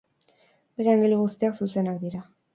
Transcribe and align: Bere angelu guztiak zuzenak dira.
Bere 0.81 0.95
angelu 0.95 1.21
guztiak 1.21 1.61
zuzenak 1.63 2.03
dira. 2.09 2.25